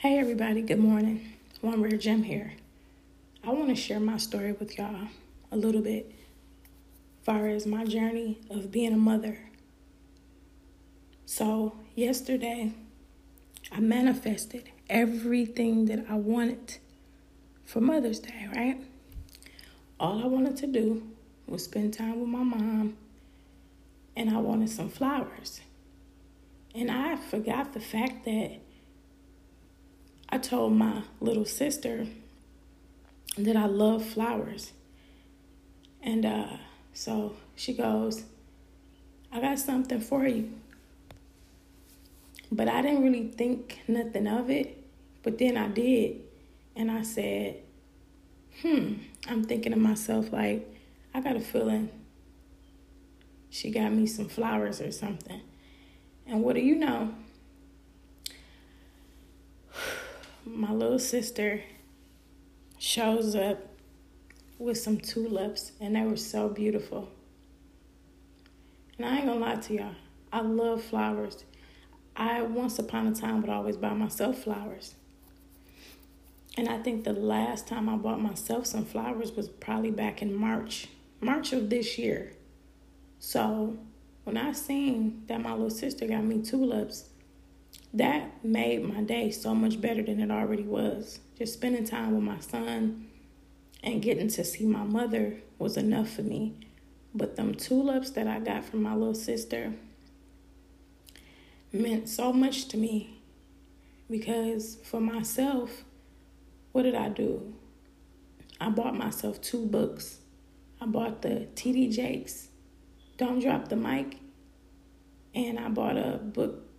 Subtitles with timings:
[0.00, 1.34] Hey everybody, good morning.
[1.60, 2.54] One Rare Gem here.
[3.44, 5.08] I want to share my story with y'all
[5.52, 6.10] a little bit
[7.22, 9.38] far as my journey of being a mother.
[11.26, 12.72] So, yesterday,
[13.70, 16.78] I manifested everything that I wanted
[17.66, 18.80] for Mother's Day, right?
[20.00, 21.02] All I wanted to do
[21.46, 22.96] was spend time with my mom,
[24.16, 25.60] and I wanted some flowers.
[26.74, 28.60] And I forgot the fact that
[30.30, 32.06] I told my little sister
[33.36, 34.72] that I love flowers.
[36.02, 36.56] And uh,
[36.92, 38.24] so she goes,
[39.32, 40.50] I got something for you.
[42.52, 44.76] But I didn't really think nothing of it.
[45.22, 46.20] But then I did.
[46.74, 47.56] And I said,
[48.62, 48.94] hmm,
[49.28, 50.66] I'm thinking to myself, like,
[51.12, 51.90] I got a feeling
[53.50, 55.40] she got me some flowers or something.
[56.26, 57.12] And what do you know?
[60.44, 61.62] My little sister
[62.78, 63.58] shows up
[64.58, 67.08] with some tulips, and they were so beautiful.
[68.98, 69.94] And I ain't gonna lie to y'all,
[70.32, 71.44] I love flowers.
[72.16, 74.94] I once upon a time would always buy myself flowers.
[76.56, 80.34] And I think the last time I bought myself some flowers was probably back in
[80.34, 80.88] March,
[81.20, 82.32] March of this year.
[83.18, 83.78] So
[84.24, 87.08] when I seen that my little sister got me tulips,
[87.92, 91.20] that made my day so much better than it already was.
[91.36, 93.08] Just spending time with my son
[93.82, 96.54] and getting to see my mother was enough for me.
[97.14, 99.74] But them tulips that I got from my little sister
[101.72, 103.20] meant so much to me
[104.08, 105.84] because for myself,
[106.72, 107.54] what did I do?
[108.60, 110.18] I bought myself two books.
[110.80, 112.48] I bought the TD Jakes,
[113.16, 114.18] Don't Drop the Mic,
[115.34, 116.69] and I bought a book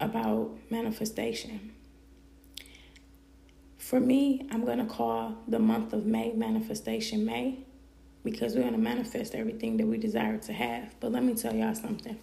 [0.00, 1.72] about manifestation.
[3.78, 7.58] For me, I'm going to call the month of May Manifestation May
[8.24, 10.98] because we're going to manifest everything that we desire to have.
[11.00, 12.18] But let me tell y'all something.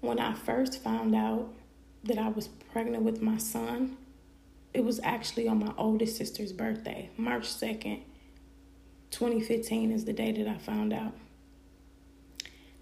[0.00, 1.52] When I first found out
[2.04, 3.96] that I was pregnant with my son,
[4.72, 7.10] it was actually on my oldest sister's birthday.
[7.16, 8.02] March 2nd,
[9.10, 11.14] 2015 is the day that I found out.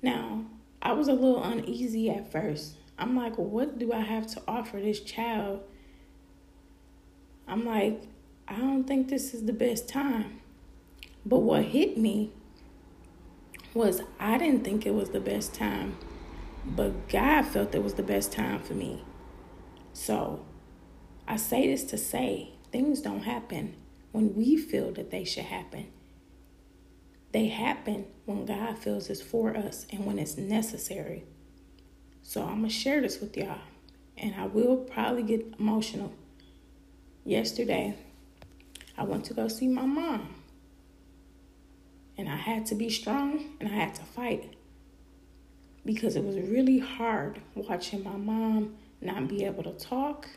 [0.03, 0.45] Now,
[0.83, 4.81] I was a little uneasy at first I'm like, what do I have to offer
[4.81, 5.61] this child?
[7.47, 8.03] I'm like,
[8.49, 10.41] I don't think this is the best time.
[11.25, 12.33] But what hit me
[13.75, 15.97] was I didn't think it was the best time,
[16.65, 19.05] but God felt it was the best time for me.
[19.93, 20.45] So
[21.29, 23.77] I say this to say things don't happen
[24.13, 25.89] when we feel that they should happen.
[27.33, 31.25] They happen when God feels it's for us and when it's necessary.
[32.27, 33.61] So I'm going to share this with y'all.
[34.19, 36.13] And I will probably get emotional.
[37.25, 37.95] Yesterday,
[38.99, 40.35] I went to go see my mom.
[42.19, 44.55] And I had to be strong and I had to fight.
[45.85, 50.29] Because it was really hard watching my mom not be able to talk,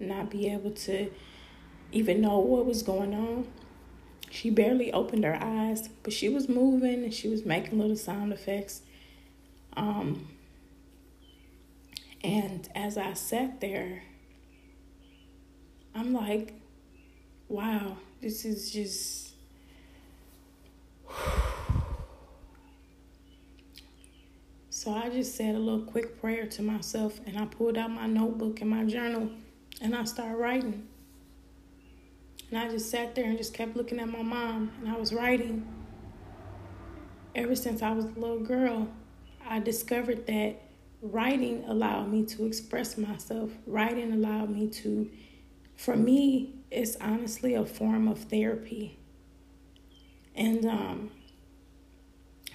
[0.00, 1.10] not be able to
[1.92, 3.46] even know what was going on.
[4.30, 8.32] She barely opened her eyes, but she was moving and she was making little sound
[8.32, 8.80] effects.
[9.76, 10.28] Um,
[12.24, 14.02] and as I sat there,
[15.94, 16.54] I'm like,
[17.48, 19.34] wow, this is just.
[24.70, 28.06] So I just said a little quick prayer to myself and I pulled out my
[28.06, 29.30] notebook and my journal
[29.80, 30.86] and I started writing.
[32.50, 35.14] And I just sat there and just kept looking at my mom and I was
[35.14, 35.66] writing.
[37.34, 38.88] Ever since I was a little girl,
[39.48, 40.63] I discovered that
[41.04, 43.50] writing allowed me to express myself.
[43.66, 45.10] Writing allowed me to,
[45.76, 48.98] for me, it's honestly a form of therapy.
[50.34, 51.10] And um,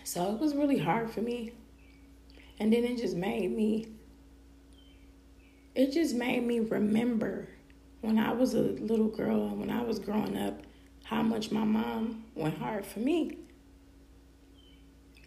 [0.03, 1.53] so it was really hard for me.
[2.59, 3.87] And then it just made me,
[5.75, 7.47] it just made me remember
[8.01, 10.61] when I was a little girl and when I was growing up
[11.03, 13.37] how much my mom went hard for me.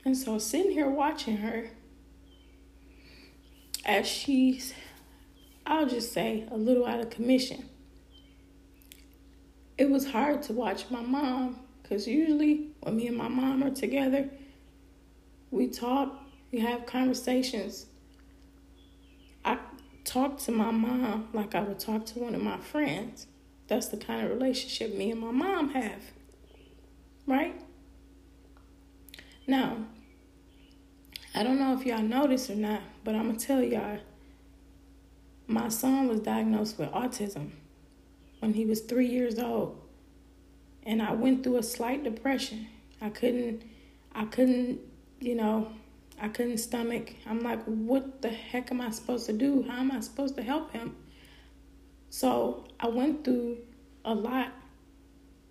[0.05, 1.70] And so sitting here watching her,
[3.84, 4.75] as she's,
[5.67, 7.69] I'll just say, a little out of commission.
[9.79, 13.70] It was hard to watch my mom because usually when me and my mom are
[13.70, 14.29] together,
[15.50, 16.14] we talk,
[16.52, 17.87] we have conversations.
[19.44, 19.58] I
[20.05, 23.26] talk to my mom like I would talk to one of my friends.
[23.69, 26.02] That's the kind of relationship me and my mom have.
[27.26, 27.61] Right?
[29.46, 29.78] Now,
[31.35, 33.99] I don't know if y'all noticed or not, but I'm going to tell y'all
[35.46, 37.50] my son was diagnosed with autism
[38.40, 39.81] when he was three years old.
[40.84, 42.66] And I went through a slight depression.
[43.00, 43.62] I couldn't,
[44.14, 44.81] I couldn't,
[45.20, 45.72] you know,
[46.20, 47.14] I couldn't stomach.
[47.26, 49.64] I'm like, what the heck am I supposed to do?
[49.69, 50.96] How am I supposed to help him?
[52.10, 53.58] So I went through
[54.04, 54.52] a lot,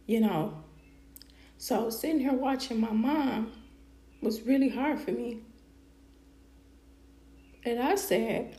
[0.05, 0.63] you know.
[1.57, 3.51] So sitting here watching my mom
[4.21, 5.39] was really hard for me.
[7.63, 8.57] And I said,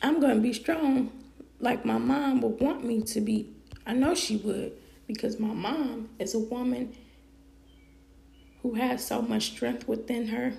[0.00, 1.12] I'm going to be strong
[1.60, 3.54] like my mom would want me to be.
[3.86, 4.72] I know she would
[5.06, 6.96] because my mom is a woman
[8.62, 10.54] who has so much strength within her.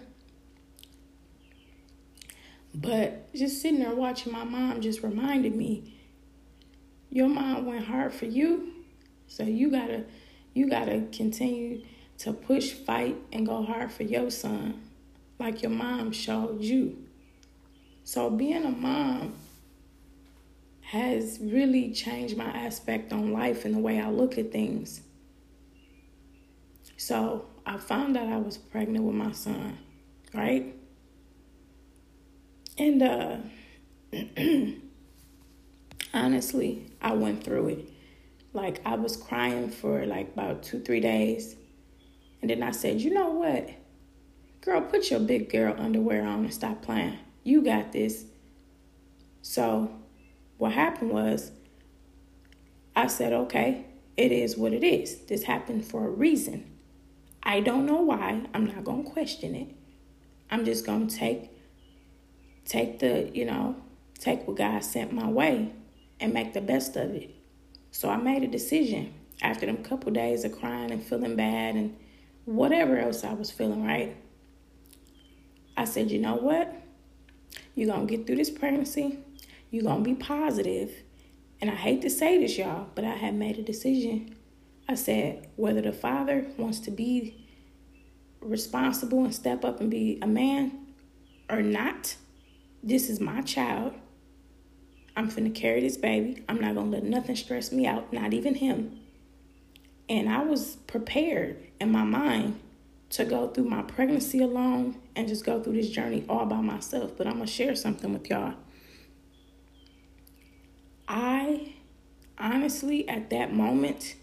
[2.76, 5.94] But just sitting there watching my mom just reminded me
[7.10, 8.72] your mom went hard for you.
[9.28, 10.04] So you got to
[10.54, 11.84] you got to continue
[12.20, 14.82] to push, fight and go hard for your son
[15.40, 16.98] like your mom showed you.
[18.04, 19.36] So being a mom
[20.82, 25.02] has really changed my aspect on life and the way I look at things.
[26.98, 29.78] So I found out I was pregnant with my son,
[30.34, 30.76] right?
[32.78, 33.38] And uh
[36.14, 37.90] honestly, I went through it.
[38.54, 41.56] Like I was crying for like about two, three days.
[42.42, 43.70] And then I said, you know what?
[44.64, 47.18] Girl, put your big girl underwear on and stop playing.
[47.44, 48.24] You got this.
[49.42, 49.94] So,
[50.58, 51.52] what happened was,
[52.96, 55.18] I said, okay, it is what it is.
[55.26, 56.72] This happened for a reason.
[57.44, 58.44] I don't know why.
[58.54, 59.76] I'm not going to question it.
[60.50, 61.50] I'm just going to take
[62.64, 63.76] take the, you know,
[64.18, 65.74] take what God sent my way
[66.22, 67.36] and make the best of it.
[67.92, 71.98] So I made a decision after them couple days of crying and feeling bad and
[72.46, 74.16] whatever else I was feeling, right?
[75.76, 76.74] I said, you know what?
[77.76, 79.20] You're going to get through this pregnancy.
[79.72, 80.92] You're going to be positive.
[81.62, 84.36] And I hate to say this, y'all, but I have made a decision.
[84.88, 87.48] I said, whether the father wants to be
[88.42, 90.88] responsible and step up and be a man
[91.50, 92.16] or not,
[92.84, 93.94] this is my child.
[95.16, 96.44] I'm finna carry this baby.
[96.50, 99.00] I'm not gonna let nothing stress me out, not even him.
[100.10, 102.60] And I was prepared in my mind
[103.14, 107.16] to go through my pregnancy alone and just go through this journey all by myself.
[107.16, 108.56] But I'm going to share something with y'all.
[111.08, 111.74] I
[112.40, 114.16] honestly, at that moment,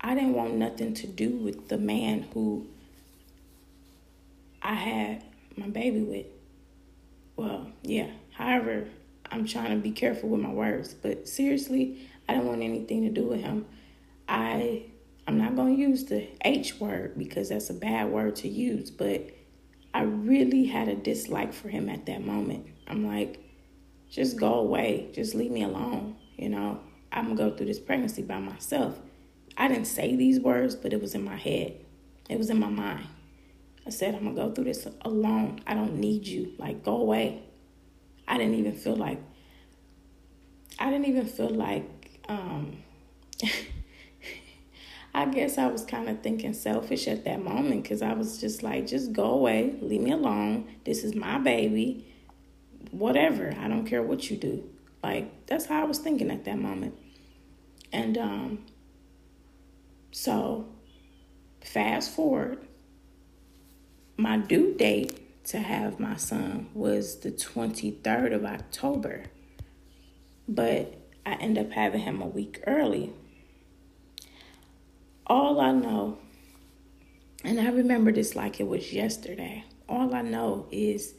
[0.00, 2.68] I didn't want nothing to do with the man who
[4.62, 5.24] I had
[5.56, 6.26] my baby with.
[7.34, 8.10] Well, yeah.
[8.34, 8.86] However,
[9.28, 13.10] I'm trying to be careful with my words, but seriously, I didn't want anything to
[13.10, 13.66] do with him.
[14.28, 14.84] I
[15.26, 18.90] I'm not going to use the H word because that's a bad word to use,
[18.90, 19.30] but
[19.94, 22.66] I really had a dislike for him at that moment.
[22.86, 23.38] I'm like,
[24.10, 25.08] just go away.
[25.12, 26.16] Just leave me alone.
[26.36, 26.80] You know,
[27.12, 28.98] I'm going to go through this pregnancy by myself.
[29.56, 31.76] I didn't say these words, but it was in my head,
[32.28, 33.06] it was in my mind.
[33.86, 35.60] I said, I'm going to go through this alone.
[35.66, 36.52] I don't need you.
[36.58, 37.42] Like, go away.
[38.26, 39.20] I didn't even feel like,
[40.78, 42.78] I didn't even feel like, um,
[45.14, 48.64] I guess I was kind of thinking selfish at that moment because I was just
[48.64, 50.66] like, just go away, leave me alone.
[50.84, 52.12] This is my baby.
[52.90, 53.54] Whatever.
[53.60, 54.68] I don't care what you do.
[55.04, 56.98] Like, that's how I was thinking at that moment.
[57.92, 58.64] And um,
[60.10, 60.66] so,
[61.62, 62.66] fast forward,
[64.16, 69.26] my due date to have my son was the 23rd of October.
[70.48, 70.94] But
[71.24, 73.12] I ended up having him a week early
[75.26, 76.18] all I know,
[77.44, 81.14] and I remember this like it was yesterday, all I know is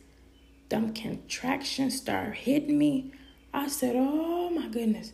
[0.70, 3.14] them contractions start hitting me.
[3.54, 5.14] I said, Oh my goodness.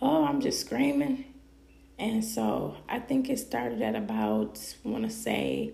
[0.00, 1.24] Oh, I'm just screaming.
[1.98, 5.72] And so I think it started at about, I want to say,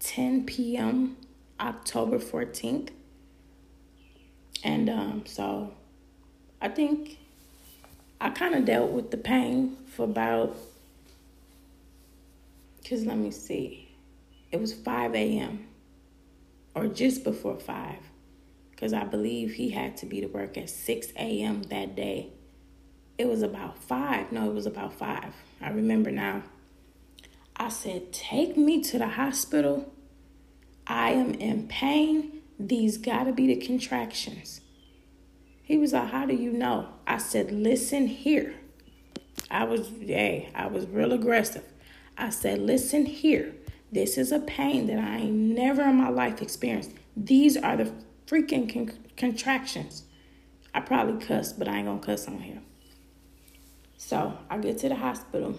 [0.00, 1.16] 10 p.m.,
[1.58, 2.90] October 14th.
[4.62, 5.72] And um, so
[6.60, 7.18] I think
[8.20, 10.56] I kind of dealt with the pain for about
[12.82, 13.94] because let me see.
[14.50, 15.68] It was 5 a.m.
[16.74, 17.96] or just before 5
[18.70, 21.62] because I believe he had to be to work at 6 a.m.
[21.64, 22.32] that day.
[23.18, 24.32] It was about 5.
[24.32, 25.34] No, it was about 5.
[25.60, 26.42] I remember now.
[27.56, 29.92] I said, Take me to the hospital.
[30.86, 32.40] I am in pain.
[32.58, 34.62] These gotta be the contractions.
[35.62, 36.88] He was like, How do you know?
[37.06, 38.54] I said, Listen here.
[39.50, 41.64] I was, hey, I was real aggressive.
[42.20, 43.54] I said, listen here.
[43.90, 46.92] This is a pain that I ain't never in my life experienced.
[47.16, 47.92] These are the
[48.26, 50.04] freaking con- contractions.
[50.74, 52.60] I probably cuss, but I ain't gonna cuss on here.
[53.96, 55.58] So I get to the hospital.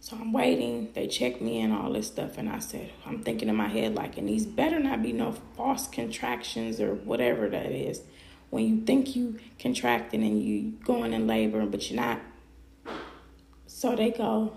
[0.00, 0.90] So I'm waiting.
[0.94, 2.38] They check me in, all this stuff.
[2.38, 5.32] And I said, I'm thinking in my head, like, and these better not be no
[5.56, 8.02] false contractions or whatever that is.
[8.50, 12.20] When you think you contracting and you going in labor, but you're not.
[13.66, 14.54] So they go,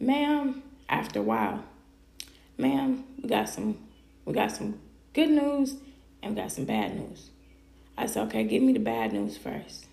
[0.00, 1.64] ma'am, after a while,
[2.58, 3.78] ma'am, we got some
[4.24, 4.80] we got some
[5.12, 5.76] good news
[6.22, 7.30] and we got some bad news.
[7.96, 9.86] I said, okay, give me the bad news first.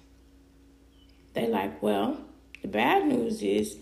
[1.33, 2.21] They like, well,
[2.61, 3.77] the bad news is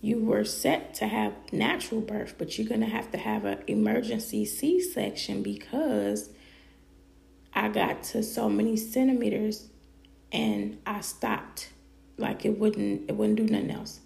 [0.00, 4.44] you were set to have natural birth, but you're gonna have to have an emergency
[4.44, 6.30] C-section because
[7.54, 9.68] I got to so many centimeters
[10.32, 11.70] and I stopped.
[12.16, 14.00] Like it wouldn't it wouldn't do nothing else.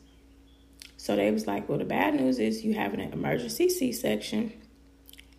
[1.02, 4.52] So they was like, well, the bad news is you having an emergency C-section,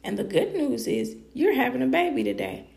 [0.04, 2.68] and the good news is you're having a baby today.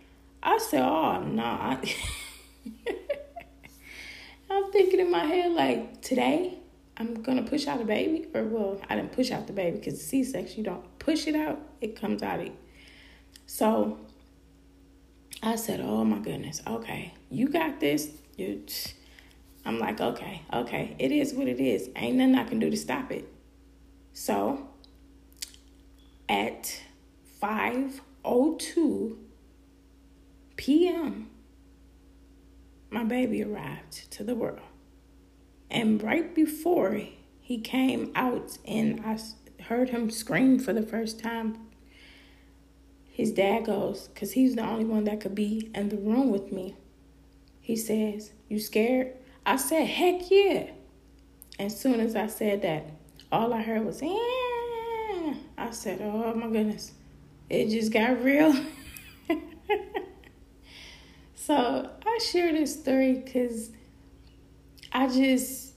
[0.41, 1.43] I said, oh no.
[1.43, 1.79] Nah.
[4.51, 6.59] I'm thinking in my head like today
[6.97, 10.01] I'm gonna push out a baby, or well, I didn't push out the baby because
[10.01, 12.51] C-section you don't push it out, it comes out of.
[13.47, 13.99] So
[15.43, 18.63] I said, "Oh my goodness, okay, you got this." You,
[19.67, 21.91] I'm like, "Okay, okay, it is what it is.
[21.97, 23.29] Ain't nothing I can do to stop it."
[24.13, 24.69] So
[26.29, 26.81] at
[27.43, 29.17] 5:02
[30.57, 31.31] p.m.,
[32.91, 34.61] my baby arrived to the world.
[35.71, 37.01] And right before
[37.41, 39.19] he came out and I
[39.65, 41.59] heard him scream for the first time,
[43.11, 46.53] his dad goes, because he's the only one that could be in the room with
[46.53, 46.77] me.
[47.61, 49.13] He says, You scared?
[49.47, 50.71] I said, Heck yeah.
[51.59, 52.91] As soon as I said that,
[53.33, 55.35] all I heard was, yeah.
[55.57, 56.93] I said, Oh my goodness.
[57.49, 58.53] It just got real.
[61.35, 63.71] so I share this story because
[64.93, 65.75] I just,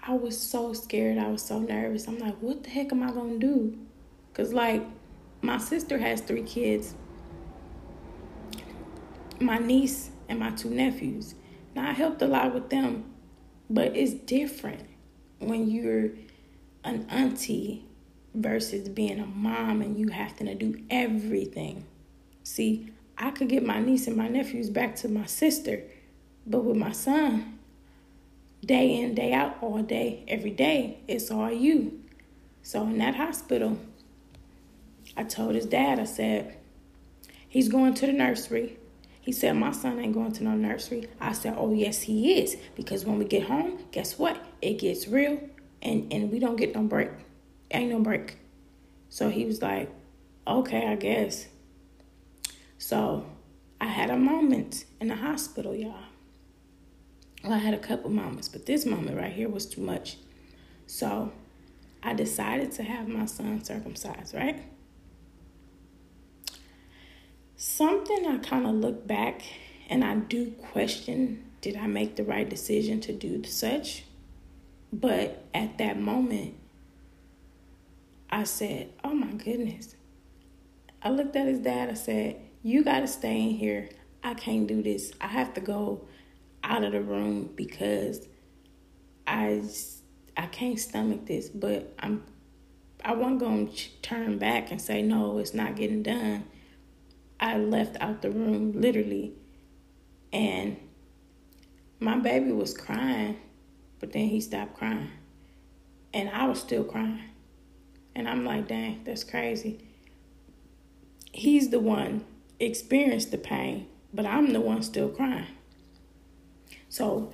[0.00, 1.18] I was so scared.
[1.18, 2.08] I was so nervous.
[2.08, 3.78] I'm like, what the heck am I going to do?
[4.32, 4.82] Because, like,
[5.42, 6.94] my sister has three kids
[9.40, 11.34] my niece and my two nephews.
[11.74, 13.04] Now, I helped a lot with them,
[13.68, 14.88] but it's different
[15.38, 16.10] when you're
[16.84, 17.84] an auntie
[18.34, 21.86] versus being a mom and you having to do everything.
[22.42, 25.82] See, I could get my niece and my nephews back to my sister,
[26.46, 27.58] but with my son,
[28.64, 30.98] day in, day out, all day, every day.
[31.06, 32.00] It's all you.
[32.62, 33.78] So in that hospital,
[35.16, 36.56] I told his dad, I said,
[37.48, 38.78] he's going to the nursery.
[39.24, 41.08] He said, My son ain't going to no nursery.
[41.18, 42.58] I said, Oh, yes, he is.
[42.76, 44.38] Because when we get home, guess what?
[44.60, 45.40] It gets real
[45.80, 47.08] and, and we don't get no break.
[47.70, 48.36] Ain't no break.
[49.08, 49.90] So he was like,
[50.46, 51.46] Okay, I guess.
[52.76, 53.24] So
[53.80, 55.94] I had a moment in the hospital, y'all.
[57.42, 60.18] Well, I had a couple moments, but this moment right here was too much.
[60.86, 61.32] So
[62.02, 64.62] I decided to have my son circumcised, right?
[67.56, 69.42] Something I kind of look back
[69.88, 74.04] and I do question did I make the right decision to do such?
[74.92, 76.56] But at that moment,
[78.28, 79.96] I said, Oh my goodness.
[81.02, 81.88] I looked at his dad.
[81.88, 83.88] I said, You got to stay in here.
[84.22, 85.12] I can't do this.
[85.22, 86.06] I have to go
[86.62, 88.26] out of the room because
[89.26, 89.62] I
[90.36, 92.24] I can't stomach this, but I'm
[93.04, 96.44] I wasn't going to turn back and say no, it's not getting done.
[97.40, 99.34] I left out the room literally
[100.32, 100.76] and
[102.00, 103.38] my baby was crying,
[104.00, 105.10] but then he stopped crying.
[106.12, 107.22] And I was still crying.
[108.14, 109.80] And I'm like, dang, that's crazy.
[111.32, 112.24] He's the one
[112.60, 115.46] experienced the pain, but I'm the one still crying.
[116.88, 117.32] So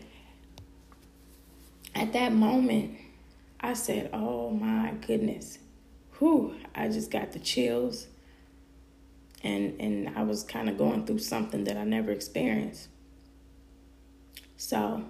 [1.95, 2.97] at that moment,
[3.61, 5.59] I said, Oh my goodness.
[6.19, 8.07] Whew, I just got the chills.
[9.43, 12.89] And and I was kind of going through something that I never experienced.
[14.57, 15.05] So,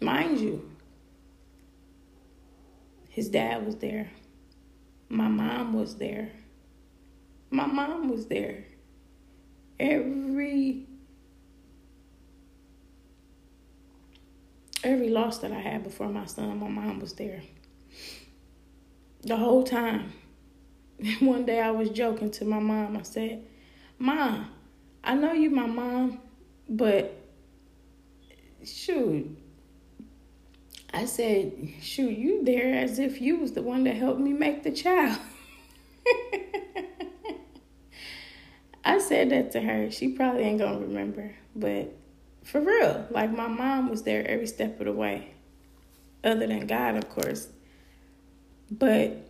[0.00, 0.70] mind you,
[3.08, 4.10] his dad was there.
[5.08, 6.32] My mom was there.
[7.50, 8.64] My mom was there.
[9.78, 10.86] Every
[14.82, 17.42] every loss that I had before my son, my mom was there.
[19.22, 20.12] The whole time.
[21.20, 22.96] One day I was joking to my mom.
[22.96, 23.44] I said,
[23.98, 24.50] Mom,
[25.04, 26.20] I know you my mom,
[26.68, 27.14] but
[28.64, 29.36] shoot.
[30.92, 31.52] I said,
[31.82, 35.18] shoot, you there as if you was the one that helped me make the child.
[38.84, 39.90] I said that to her.
[39.90, 41.94] She probably ain't gonna remember, but
[42.42, 45.34] for real, like my mom was there every step of the way,
[46.24, 47.48] other than God, of course.
[48.70, 49.27] But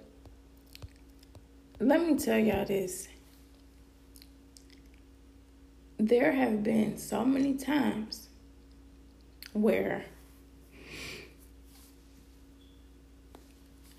[1.80, 3.08] let me tell y'all this.
[5.98, 8.28] There have been so many times
[9.52, 10.04] where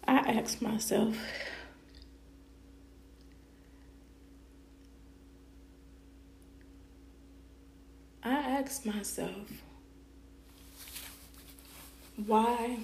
[0.08, 1.18] I ask myself,
[8.24, 9.64] I ask myself,
[12.26, 12.78] why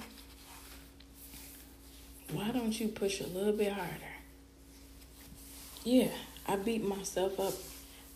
[2.32, 4.15] why don't you push a little bit harder?
[5.88, 6.08] Yeah,
[6.48, 7.54] I beat myself up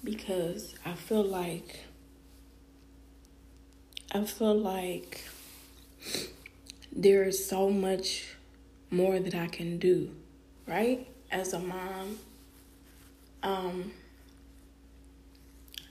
[0.03, 1.81] because I feel like
[4.11, 5.21] I feel like
[6.91, 8.33] there is so much
[8.89, 10.09] more that I can do,
[10.65, 11.07] right?
[11.29, 12.17] As a mom.
[13.43, 13.91] Um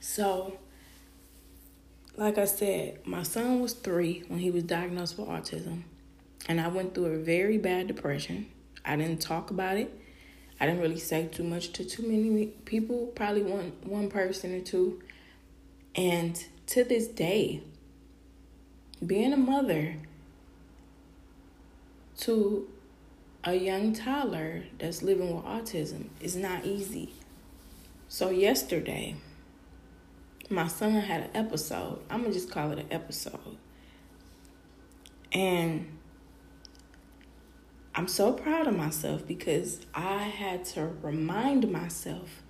[0.01, 0.59] so
[2.17, 5.83] like I said, my son was 3 when he was diagnosed with autism.
[6.49, 8.51] And I went through a very bad depression.
[8.85, 9.97] I didn't talk about it.
[10.61, 14.61] I didn't really say too much to too many people, probably one one person or
[14.61, 15.01] two.
[15.95, 17.63] And to this day,
[19.05, 19.97] being a mother
[22.19, 22.69] to
[23.45, 27.13] a young toddler that's living with autism is not easy.
[28.09, 29.17] So yesterday,
[30.51, 32.01] my son had an episode.
[32.11, 33.57] I'm gonna just call it an episode.
[35.33, 35.98] And
[37.99, 42.45] I'm so proud of myself because I had to remind myself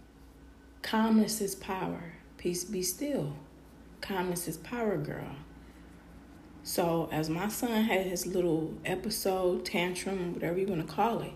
[0.82, 2.16] calmness is power.
[2.36, 3.34] Peace be still.
[4.02, 5.36] Calmness is power, girl.
[6.64, 11.32] So, as my son had his little episode, tantrum, whatever you want to call it,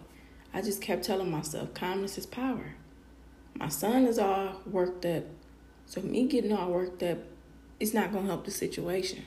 [0.53, 2.75] I just kept telling myself calmness is power.
[3.55, 5.25] My son is all worked up.
[5.87, 7.21] So, me getting all worked up
[7.81, 9.25] is not going to help the situation.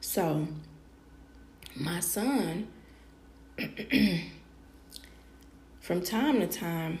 [0.00, 0.48] So,
[1.76, 2.68] my son
[5.80, 6.98] from time to time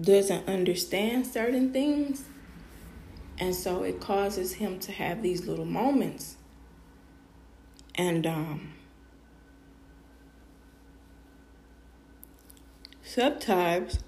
[0.00, 2.24] doesn't understand certain things.
[3.38, 6.36] And so it causes him to have these little moments.
[7.94, 8.72] And um,
[13.02, 14.00] sometimes,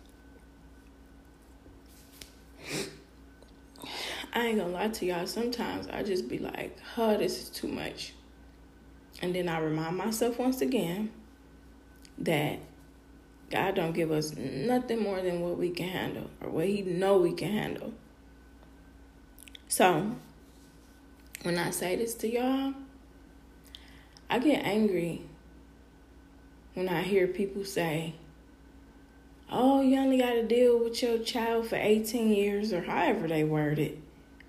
[4.33, 7.69] I ain't gonna lie to y'all, sometimes I just be like, huh, this is too
[7.69, 8.15] much.
[9.23, 11.11] And then I remind myself once again
[12.21, 12.59] that
[13.51, 17.19] God don't give us nothing more than what we can handle or what he know
[17.19, 17.93] we can handle.
[19.67, 20.17] So,
[21.43, 22.75] when I say this to y'all,
[24.29, 25.23] I get angry
[26.75, 28.15] when I hear people say,
[29.51, 33.43] "Oh, you only got to deal with your child for 18 years or however they
[33.43, 33.99] word it."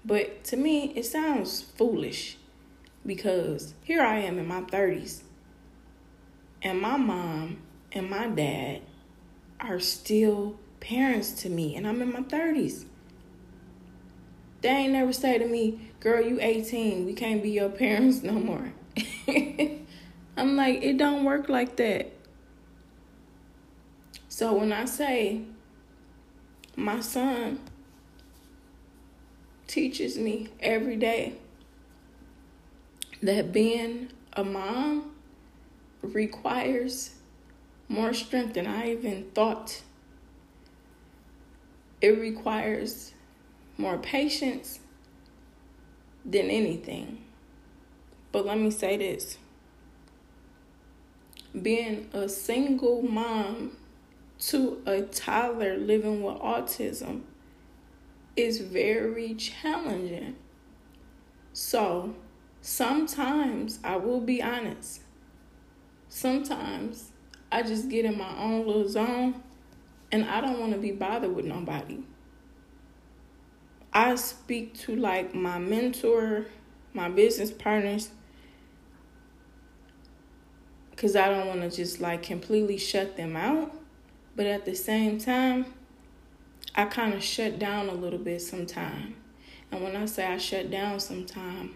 [0.06, 2.38] But to me, it sounds foolish
[3.06, 5.24] because here I am in my 30s
[6.62, 7.58] and my mom
[7.92, 8.82] and my dad
[9.60, 12.86] are still parents to me, and I'm in my 30s.
[14.62, 18.34] They ain't never say to me, Girl, you 18, we can't be your parents no
[18.34, 18.74] more.
[20.38, 22.12] I'm like, it don't work like that.
[24.28, 25.44] So when I say
[26.76, 27.60] my son
[29.68, 31.34] teaches me every day
[33.22, 35.11] that being a mom
[36.02, 37.12] requires
[37.88, 39.82] more strength than I even thought.
[42.00, 43.14] It requires
[43.78, 44.80] more patience
[46.26, 47.24] than anything.
[48.32, 49.38] But let me say this
[51.60, 53.76] being a single mom
[54.40, 57.22] to a toddler living with autism
[58.36, 60.36] is very challenging.
[61.54, 62.16] So,
[62.62, 65.02] sometimes I will be honest,
[66.12, 67.12] sometimes
[67.52, 69.42] I just get in my own little zone
[70.12, 72.00] and I don't want to be bothered with nobody.
[73.94, 76.46] I speak to like my mentor,
[76.94, 78.12] my business partners,
[80.92, 83.74] because I don't want to just like completely shut them out.
[84.36, 85.66] But at the same time,
[86.76, 89.16] I kind of shut down a little bit sometimes.
[89.72, 91.76] And when I say I shut down sometime,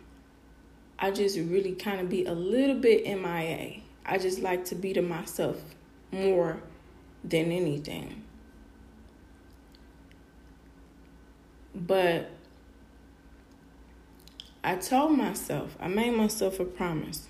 [0.99, 3.84] I just really kind of be a little bit MIA.
[4.05, 5.57] I just like to be to myself
[6.11, 6.61] more
[7.23, 8.23] than anything.
[11.73, 12.29] But
[14.63, 17.27] I told myself, I made myself a promise.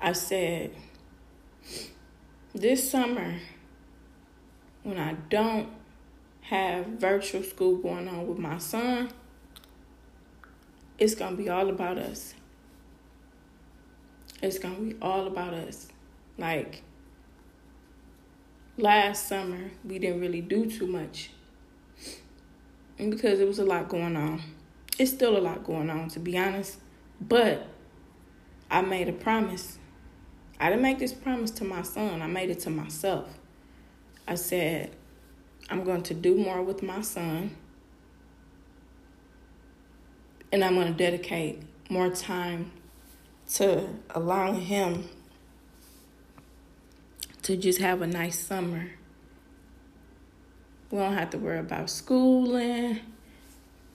[0.00, 0.72] I said,
[2.54, 3.34] this summer,
[4.82, 5.68] when I don't
[6.42, 9.10] have virtual school going on with my son,
[10.98, 12.35] it's going to be all about us.
[14.46, 15.88] It's to be all about us.
[16.38, 16.82] Like
[18.78, 21.30] last summer, we didn't really do too much.
[22.96, 24.40] Because it was a lot going on.
[24.98, 26.78] It's still a lot going on, to be honest.
[27.20, 27.66] But
[28.70, 29.78] I made a promise.
[30.60, 33.28] I didn't make this promise to my son, I made it to myself.
[34.28, 34.94] I said,
[35.68, 37.56] I'm going to do more with my son.
[40.52, 42.70] And I'm going to dedicate more time
[43.54, 45.08] to allow him
[47.42, 48.90] to just have a nice summer.
[50.90, 53.00] We don't have to worry about schooling,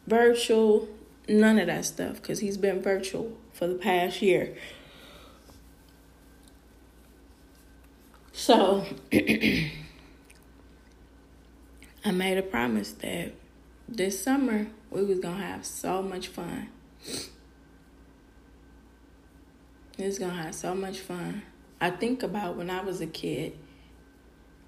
[0.07, 0.87] virtual,
[1.27, 4.55] none of that stuff because he's been virtual for the past year.
[8.31, 9.71] So I
[12.11, 13.33] made a promise that
[13.87, 16.69] this summer we was gonna have so much fun.
[20.05, 21.43] Was gonna have so much fun.
[21.79, 23.57] I think about when I was a kid,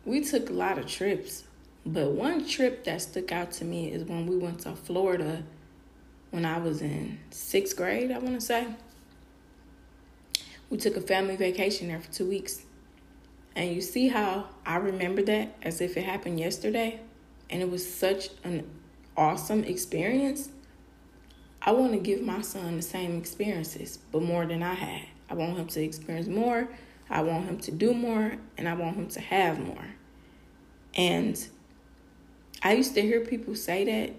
[0.05, 1.43] we took a lot of trips,
[1.85, 5.43] but one trip that stuck out to me is when we went to Florida
[6.31, 8.67] when I was in sixth grade, I wanna say.
[10.69, 12.63] We took a family vacation there for two weeks.
[13.55, 16.99] And you see how I remember that as if it happened yesterday?
[17.53, 18.67] and it was such an
[19.15, 20.49] awesome experience.
[21.61, 25.07] I want to give my son the same experiences, but more than I had.
[25.33, 26.69] I want him to experience more,
[27.09, 29.87] I want him to do more, and I want him to have more.
[30.93, 31.43] And
[32.61, 34.13] I used to hear people say that,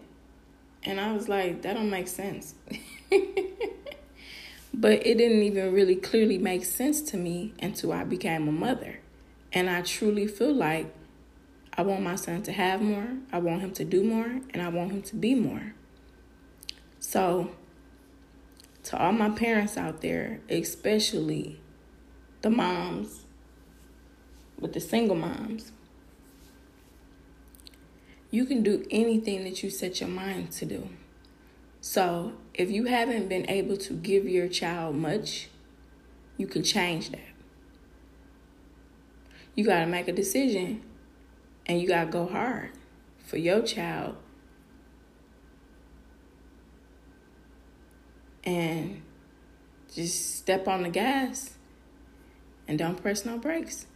[0.83, 2.57] and I was like, that don't make sense.
[4.74, 8.98] but it didn't even really clearly make sense to me until I became a mother.
[9.53, 10.92] And I truly feel like
[11.74, 14.68] I want my son to have more, I want him to do more, and I
[14.68, 15.74] want him to be more.
[16.98, 17.53] So,
[18.85, 21.61] to all my parents out there, especially
[22.42, 23.23] the moms
[24.61, 25.73] with the single moms,
[28.31, 30.88] you can do anything that you set your mind to do.
[31.81, 35.49] So, if you haven't been able to give your child much,
[36.37, 37.20] you can change that.
[39.55, 40.83] You got to make a decision
[41.66, 42.70] and you got to go hard
[43.25, 44.16] for your child.
[48.44, 49.02] And
[49.94, 51.54] just step on the gas
[52.66, 53.87] and don't press no brakes.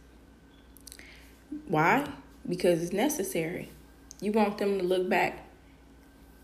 [1.67, 2.07] Why?
[2.47, 3.69] Because it's necessary.
[4.21, 5.47] You want them to look back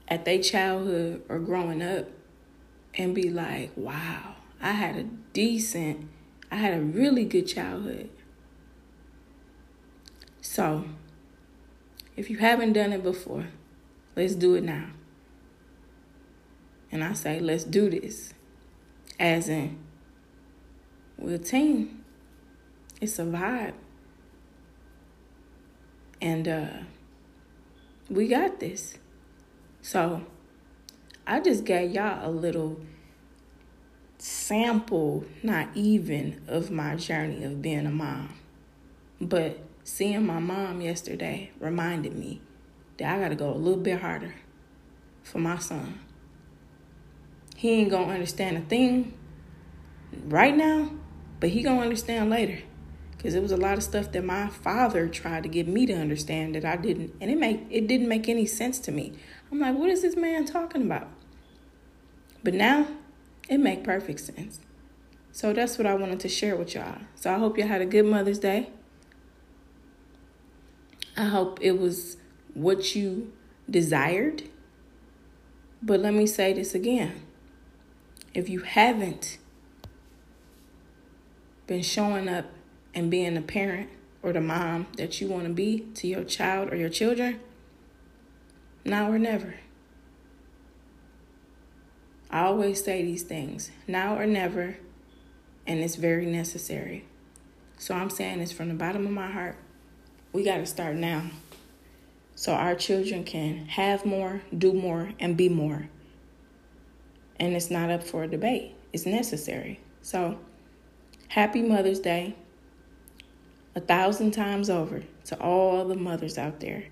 [0.08, 2.08] at their childhood or growing up
[2.94, 6.08] and be like, wow, I had a decent,
[6.52, 8.10] I had a really good childhood.
[10.42, 10.86] So,
[12.16, 13.48] if you haven't done it before,
[14.16, 14.92] let's do it now.
[16.96, 18.34] And I say, let's do this.
[19.20, 19.78] As in,
[21.18, 22.06] we're a team.
[23.02, 23.74] It's a vibe.
[26.22, 26.70] And uh,
[28.10, 28.98] we got this.
[29.82, 30.26] So
[31.28, 32.80] I just gave y'all a little
[34.18, 38.34] sample, not even of my journey of being a mom.
[39.20, 42.42] But Seeing my mom yesterday reminded me
[42.98, 44.34] that I got to go a little bit harder
[45.22, 46.00] for my son.
[47.66, 49.12] He ain't to understand a thing
[50.26, 50.92] right now,
[51.40, 52.60] but he to understand later.
[53.18, 55.94] Cuz it was a lot of stuff that my father tried to get me to
[55.94, 59.14] understand that I didn't and it make it didn't make any sense to me.
[59.52, 61.08] I'm like, what is this man talking about?
[62.44, 62.86] But now
[63.50, 64.60] it make perfect sense.
[65.32, 67.00] So that's what I wanted to share with y'all.
[67.16, 68.70] So I hope y'all had a good Mother's Day.
[71.18, 72.18] I hope it was
[72.54, 73.34] what you
[73.68, 74.44] desired.
[75.82, 77.25] But let me say this again.
[78.36, 79.40] If you haven't
[81.66, 82.46] been showing up
[82.94, 83.90] and being the parent
[84.22, 87.40] or the mom that you want to be to your child or your children,
[88.84, 89.56] now or never.
[92.30, 94.78] I always say these things now or never,
[95.66, 97.06] and it's very necessary.
[97.78, 99.58] So I'm saying this from the bottom of my heart
[100.36, 101.32] we got to start now
[102.36, 105.88] so our children can have more, do more, and be more.
[107.40, 109.80] And it's not up for a debate, it's necessary.
[110.02, 110.40] So,
[111.30, 112.36] happy Mother's Day
[113.76, 116.86] a thousand times over to all the mothers out there.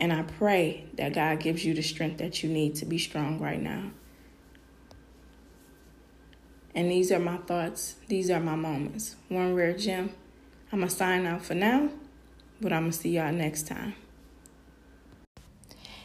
[0.00, 3.38] And I pray that God gives you the strength that you need to be strong
[3.38, 3.90] right now.
[6.74, 7.96] And these are my thoughts.
[8.08, 9.16] These are my moments.
[9.28, 10.14] One rare gem.
[10.72, 11.90] I'm going to sign out for now.
[12.60, 13.94] But I'm going to see y'all next time.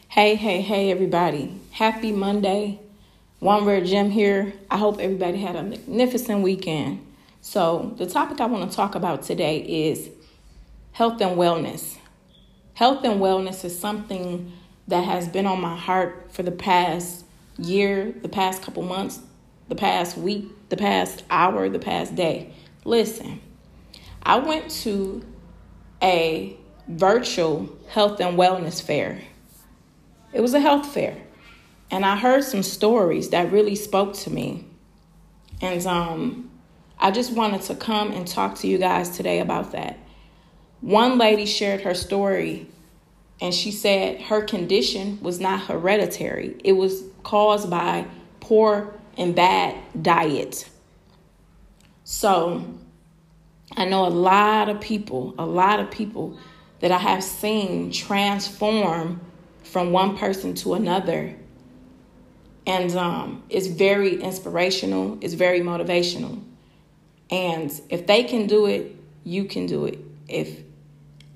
[0.08, 1.58] Hey, hey, hey, everybody.
[1.70, 2.80] Happy Monday.
[3.40, 4.52] One Rare Gem here.
[4.68, 7.06] I hope everybody had a magnificent weekend.
[7.40, 10.10] So, the topic I want to talk about today is
[10.90, 11.98] health and wellness.
[12.74, 14.52] Health and wellness is something
[14.88, 17.24] that has been on my heart for the past
[17.58, 19.20] year, the past couple months,
[19.68, 22.52] the past week, the past hour, the past day.
[22.84, 23.40] Listen,
[24.24, 25.24] I went to
[26.02, 26.56] a
[26.88, 29.20] virtual health and wellness fair.
[30.32, 31.16] It was a health fair.
[31.90, 34.66] And I heard some stories that really spoke to me.
[35.60, 36.50] And um,
[36.98, 39.98] I just wanted to come and talk to you guys today about that.
[40.80, 42.68] One lady shared her story,
[43.40, 48.06] and she said her condition was not hereditary, it was caused by
[48.40, 50.68] poor and bad diet.
[52.04, 52.64] So
[53.76, 56.38] I know a lot of people, a lot of people
[56.80, 59.20] that I have seen transform
[59.64, 61.36] from one person to another.
[62.68, 66.40] And um, it's very inspirational, it's very motivational.
[67.30, 69.98] And if they can do it, you can do it.
[70.28, 70.60] If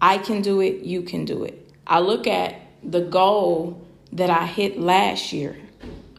[0.00, 1.70] I can do it, you can do it.
[1.86, 5.56] I look at the goal that I hit last year.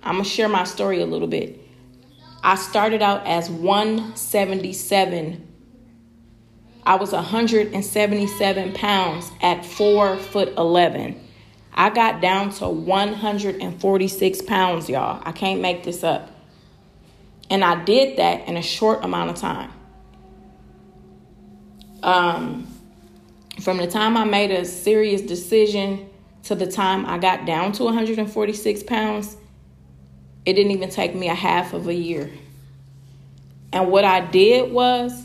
[0.01, 1.61] I'm going to share my story a little bit.
[2.43, 5.47] I started out as 177
[6.85, 11.19] I was 177 pounds at 4 foot 11.
[11.75, 15.21] I got down to 146 pounds, y'all.
[15.25, 16.29] I can't make this up.
[17.49, 19.71] And I did that in a short amount of time.
[22.03, 22.67] Um,
[23.61, 26.09] from the time I made a serious decision
[26.43, 29.37] to the time I got down to 146 pounds,
[30.45, 32.29] it didn't even take me a half of a year.
[33.71, 35.23] And what I did was,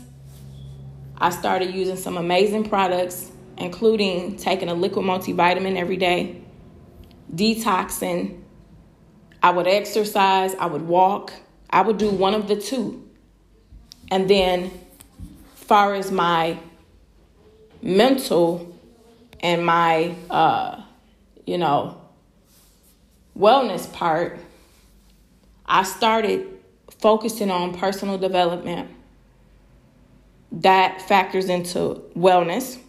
[1.17, 3.28] I started using some amazing products,
[3.59, 6.41] including taking a liquid multivitamin every day,
[7.33, 8.41] detoxing.
[9.41, 11.33] I would exercise, I would walk,
[11.69, 13.07] I would do one of the two.
[14.11, 14.71] And then,
[15.55, 16.57] far as my
[17.81, 18.75] mental
[19.39, 20.81] and my, uh,
[21.45, 22.01] you know,
[23.37, 24.39] wellness part,
[25.65, 26.47] I started
[26.99, 28.89] focusing on personal development
[30.51, 32.79] that factors into wellness.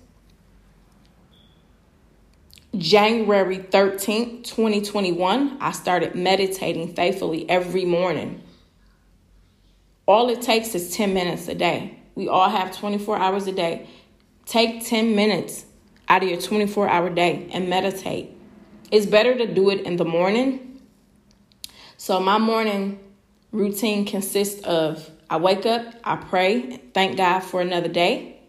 [2.77, 8.43] January 13th, 2021, I started meditating faithfully every morning.
[10.07, 11.99] All it takes is 10 minutes a day.
[12.15, 13.89] We all have 24 hours a day.
[14.47, 15.65] Take 10 minutes
[16.09, 18.31] out of your 24 hour day and meditate.
[18.93, 20.81] It's better to do it in the morning.
[21.97, 23.01] So, my morning
[23.53, 28.41] routine consists of I wake up, I pray, thank God for another day.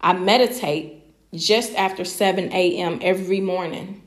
[0.00, 0.99] I meditate
[1.34, 2.98] just after 7 a.m.
[3.02, 4.02] every morning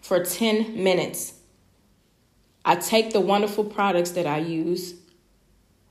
[0.00, 1.34] for 10 minutes.
[2.64, 4.94] I take the wonderful products that I use.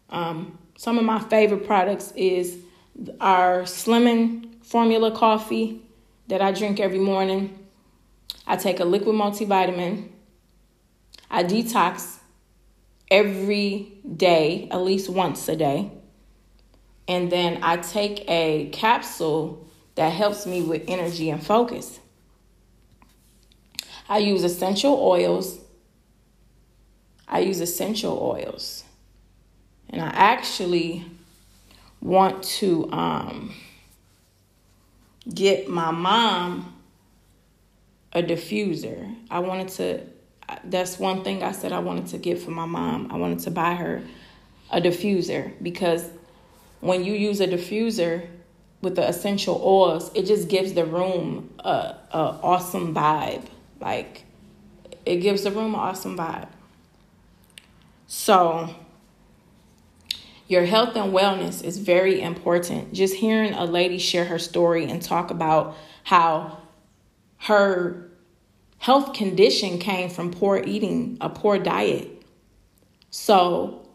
[0.10, 2.58] Um, some of my favorite products is
[3.20, 5.82] our Slimming formula coffee
[6.28, 7.58] that I drink every morning.
[8.48, 10.10] I take a liquid multivitamin.
[11.30, 12.20] I detox
[13.10, 15.92] every day, at least once a day.
[17.08, 22.00] And then I take a capsule that helps me with energy and focus.
[24.08, 25.60] I use essential oils.
[27.28, 28.84] I use essential oils.
[29.90, 31.06] And I actually
[32.02, 33.54] want to um,
[35.34, 36.76] get my mom
[38.14, 39.16] a diffuser.
[39.30, 40.02] I wanted to
[40.66, 43.10] that's one thing I said I wanted to get for my mom.
[43.12, 44.04] I wanted to buy her
[44.70, 46.10] a diffuser because
[46.82, 48.28] when you use a diffuser
[48.82, 53.46] with the essential oils, it just gives the room a, a awesome vibe.
[53.80, 54.26] Like
[55.06, 56.50] it gives the room an awesome vibe.
[58.08, 58.76] So
[60.48, 62.94] your health and wellness is very important.
[62.94, 66.58] Just hearing a lady share her story and talk about how
[67.38, 68.10] her
[68.80, 72.10] health condition came from poor eating, a poor diet.
[73.12, 73.88] So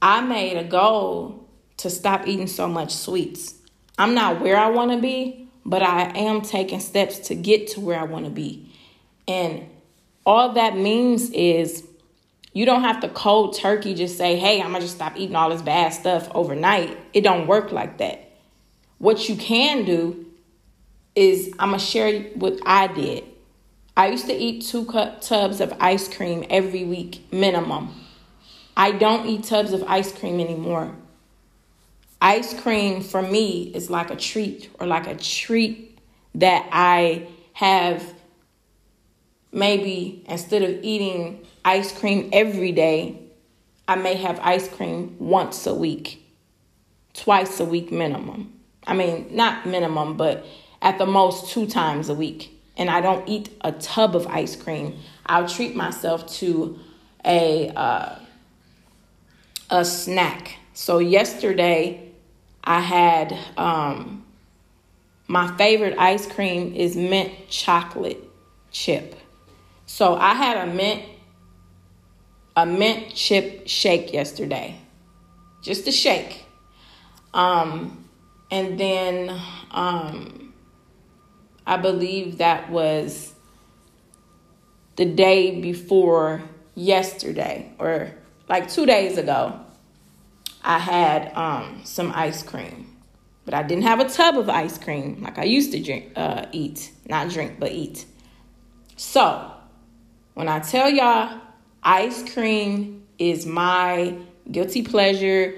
[0.00, 1.48] I made a goal
[1.78, 3.55] to stop eating so much sweets.
[3.98, 7.80] I'm not where I want to be, but I am taking steps to get to
[7.80, 8.70] where I want to be.
[9.26, 9.68] And
[10.24, 11.84] all that means is
[12.52, 15.50] you don't have to cold turkey just say, hey, I'm to just stop eating all
[15.50, 16.96] this bad stuff overnight.
[17.12, 18.30] It don't work like that.
[18.98, 20.26] What you can do
[21.14, 23.24] is I'm to share what I did.
[23.96, 27.94] I used to eat two cup tubs of ice cream every week minimum.
[28.76, 30.94] I don't eat tubs of ice cream anymore.
[32.20, 35.98] Ice cream for me is like a treat or like a treat
[36.34, 38.02] that I have
[39.52, 43.18] maybe instead of eating ice cream every day,
[43.88, 46.22] I may have ice cream once a week,
[47.14, 48.52] twice a week minimum.
[48.86, 50.44] I mean, not minimum, but
[50.82, 52.52] at the most two times a week.
[52.76, 54.98] And I don't eat a tub of ice cream.
[55.24, 56.78] I'll treat myself to
[57.24, 58.18] a uh,
[59.70, 60.56] a snack.
[60.74, 62.05] So yesterday,
[62.66, 64.26] I had um,
[65.28, 68.22] my favorite ice cream is mint chocolate
[68.70, 69.14] chip.
[69.86, 71.02] So I had a mint
[72.56, 74.80] a mint chip shake yesterday.
[75.62, 76.44] Just a shake.
[77.34, 78.08] Um
[78.50, 79.30] and then
[79.70, 80.54] um
[81.66, 83.34] I believe that was
[84.96, 86.42] the day before
[86.74, 88.12] yesterday or
[88.48, 89.65] like 2 days ago.
[90.66, 92.92] I had um some ice cream.
[93.44, 96.46] But I didn't have a tub of ice cream like I used to drink uh
[96.52, 98.04] eat, not drink but eat.
[98.96, 99.52] So,
[100.34, 101.40] when I tell y'all
[101.82, 104.16] ice cream is my
[104.50, 105.54] guilty pleasure,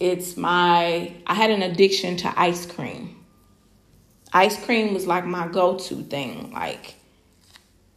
[0.00, 3.24] it's my, I had an addiction to ice cream.
[4.32, 6.52] Ice cream was like my go to thing.
[6.52, 6.94] Like,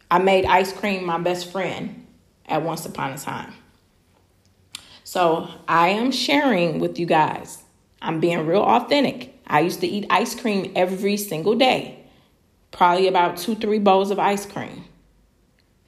[0.09, 2.07] I made ice cream my best friend
[2.45, 3.53] at once upon a time.
[5.13, 7.61] So, I am sharing with you guys.
[8.01, 9.37] I'm being real authentic.
[9.45, 12.05] I used to eat ice cream every single day,
[12.71, 14.85] probably about two, three bowls of ice cream.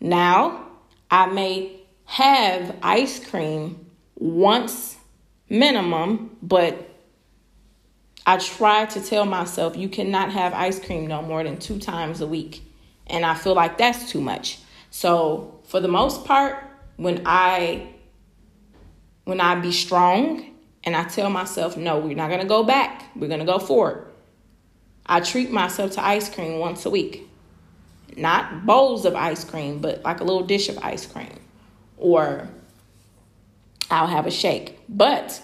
[0.02, 0.66] Now,
[1.10, 1.72] I may
[2.04, 4.98] have ice cream once
[5.48, 6.90] minimum, but
[8.26, 12.20] I try to tell myself you cannot have ice cream no more than two times
[12.20, 12.62] a week.
[13.08, 14.60] And I feel like that's too much.
[14.92, 16.62] So, for the most part,
[16.98, 17.93] when I
[19.24, 20.52] when I be strong
[20.84, 24.08] and I tell myself, no, we're not gonna go back, we're gonna go forward.
[25.06, 27.30] I treat myself to ice cream once a week
[28.18, 31.40] not bowls of ice cream, but like a little dish of ice cream.
[31.98, 32.50] Or
[33.90, 34.80] I'll have a shake.
[34.90, 35.42] But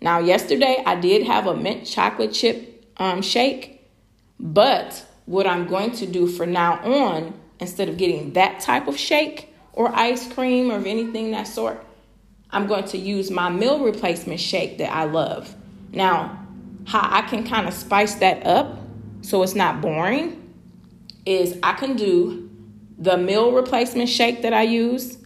[0.00, 3.86] now, yesterday I did have a mint chocolate chip um, shake.
[4.38, 8.96] But what I'm going to do for now on, instead of getting that type of
[8.96, 11.84] shake or ice cream or anything that sort,
[12.50, 15.54] I'm going to use my meal replacement shake that I love.
[15.92, 16.46] Now,
[16.86, 18.78] how I can kind of spice that up
[19.20, 20.54] so it's not boring
[21.26, 22.48] is I can do
[22.98, 25.18] the meal replacement shake that I use,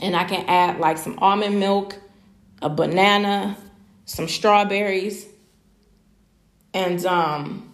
[0.00, 1.96] and I can add like some almond milk,
[2.60, 3.56] a banana,
[4.04, 5.26] some strawberries,
[6.74, 7.72] and um,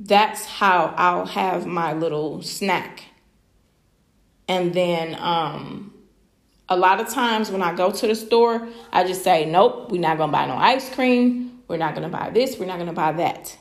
[0.00, 3.04] that's how I'll have my little snack.
[4.48, 5.89] And then um,
[6.70, 10.00] a lot of times when I go to the store, I just say, nope, we're
[10.00, 11.60] not gonna buy no ice cream.
[11.66, 12.58] We're not gonna buy this.
[12.58, 13.58] We're not gonna buy that.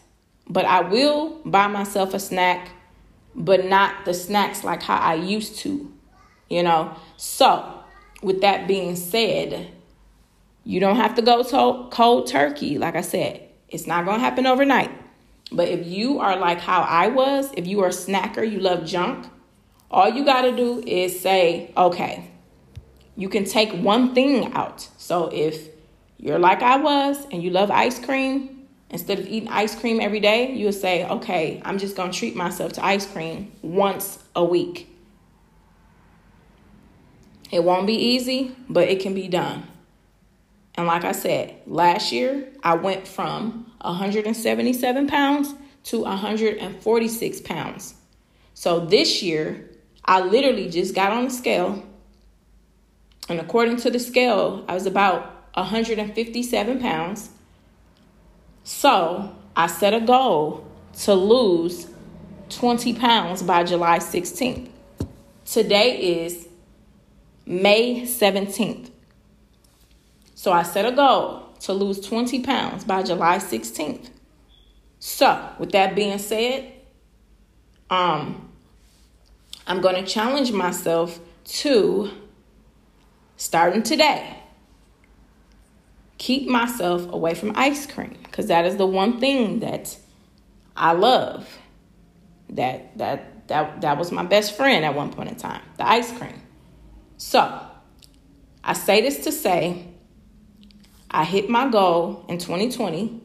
[0.47, 2.69] But I will buy myself a snack,
[3.35, 5.91] but not the snacks like how I used to,
[6.49, 6.95] you know?
[7.17, 7.83] So,
[8.21, 9.71] with that being said,
[10.63, 12.77] you don't have to go to cold turkey.
[12.77, 14.91] Like I said, it's not going to happen overnight.
[15.51, 18.85] But if you are like how I was, if you are a snacker, you love
[18.85, 19.27] junk,
[19.89, 22.29] all you got to do is say, okay,
[23.19, 24.87] you can take one thing out.
[24.97, 25.67] So if
[26.17, 28.59] you're like I was and you love ice cream,
[28.91, 32.35] Instead of eating ice cream every day, you'll say, okay, I'm just going to treat
[32.35, 34.87] myself to ice cream once a week.
[37.51, 39.63] It won't be easy, but it can be done.
[40.75, 45.53] And like I said, last year I went from 177 pounds
[45.85, 47.95] to 146 pounds.
[48.53, 49.69] So this year,
[50.03, 51.83] I literally just got on the scale.
[53.29, 57.29] And according to the scale, I was about 157 pounds.
[58.63, 60.65] So I set a goal
[61.01, 61.87] to lose
[62.49, 64.69] 20 pounds by July 16th.
[65.45, 66.47] Today is
[67.45, 68.89] May 17th.
[70.33, 74.09] So I set a goal to lose 20 pounds by July 16th.
[75.01, 76.73] So, with that being said,
[77.89, 78.51] um,
[79.65, 82.11] I'm going to challenge myself to
[83.39, 84.39] starting today
[86.19, 89.97] keep myself away from ice cream because that is the one thing that
[90.75, 91.57] I love.
[92.49, 96.11] That that that that was my best friend at one point in time, the ice
[96.11, 96.41] cream.
[97.17, 97.61] So,
[98.63, 99.87] I say this to say
[101.09, 103.21] I hit my goal in 2020.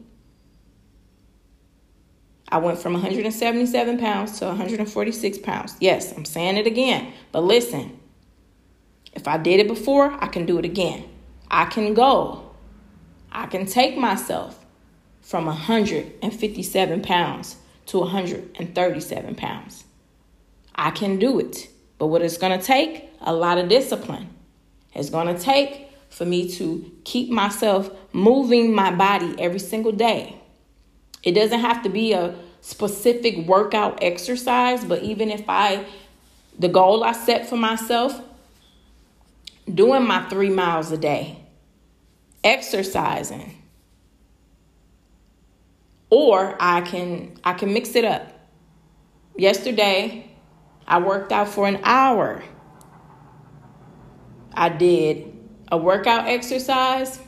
[2.47, 5.75] I went from 177 pounds to 146 pounds.
[5.79, 7.11] Yes, I'm saying it again.
[7.31, 7.99] But listen,
[9.15, 11.05] if I did it before, I can do it again.
[11.49, 12.45] I can go
[13.35, 14.65] I can take myself
[15.21, 17.57] from 157 pounds
[17.87, 19.83] to 137 pounds.
[20.73, 21.67] I can do it.
[21.97, 23.09] But what it's going to take?
[23.19, 24.29] A lot of discipline.
[24.93, 30.37] It's going to take for me to keep myself moving my body every single day.
[31.21, 35.85] It doesn't have to be a specific workout exercise, but even if I,
[36.57, 38.21] the goal I set for myself,
[39.71, 41.37] doing my three miles a day,
[42.43, 43.61] exercising,
[46.09, 48.31] or I can I can mix it up.
[49.37, 50.31] Yesterday,
[50.87, 52.43] I worked out for an hour.
[54.53, 55.33] I did
[55.71, 57.19] a workout exercise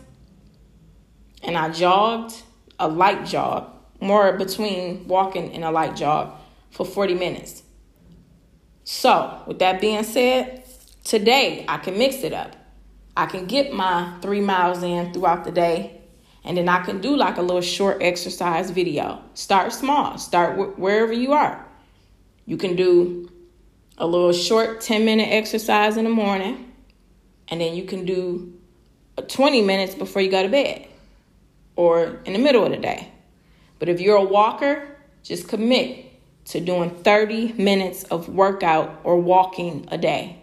[1.43, 2.35] and I jogged,
[2.79, 6.33] a light jog, more between walking and a light jog
[6.71, 7.63] for 40 minutes.
[8.83, 10.63] So, with that being said,
[11.07, 12.55] today I can mix it up.
[13.15, 16.01] I can get my three miles in throughout the day,
[16.43, 19.23] and then I can do like a little short exercise video.
[19.33, 21.65] Start small, start wh- wherever you are.
[22.45, 23.29] You can do
[23.97, 26.71] a little short 10 minute exercise in the morning,
[27.47, 28.53] and then you can do
[29.27, 30.87] 20 minutes before you go to bed
[31.75, 33.11] or in the middle of the day.
[33.79, 36.05] But if you're a walker, just commit
[36.45, 40.41] to doing 30 minutes of workout or walking a day.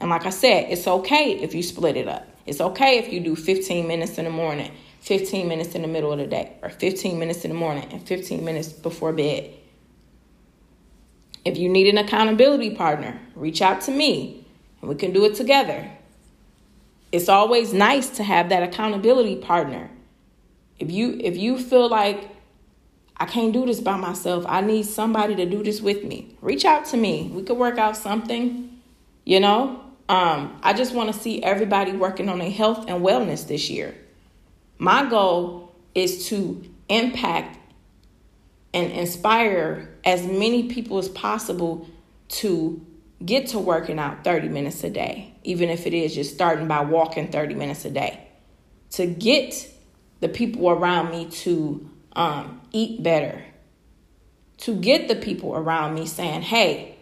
[0.00, 2.26] And like I said, it's okay if you split it up.
[2.46, 4.72] It's okay if you do 15 minutes in the morning,
[5.02, 8.06] 15 minutes in the middle of the day, or 15 minutes in the morning and
[8.06, 9.50] 15 minutes before bed.
[11.44, 14.46] If you need an accountability partner, reach out to me
[14.80, 15.90] and we can do it together.
[17.12, 19.90] It's always nice to have that accountability partner.
[20.78, 22.30] If you if you feel like
[23.16, 26.36] I can't do this by myself, I need somebody to do this with me.
[26.40, 27.30] Reach out to me.
[27.34, 28.80] We could work out something,
[29.24, 29.89] you know?
[30.10, 33.94] Um, I just want to see everybody working on their health and wellness this year.
[34.76, 37.56] My goal is to impact
[38.74, 41.88] and inspire as many people as possible
[42.28, 42.84] to
[43.24, 46.80] get to working out 30 minutes a day, even if it is just starting by
[46.80, 48.26] walking 30 minutes a day.
[48.94, 49.72] To get
[50.18, 53.44] the people around me to um, eat better,
[54.58, 56.96] to get the people around me saying, hey,